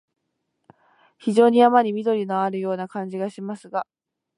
[1.19, 3.85] 非常に山に縁のあるような感じがしますが、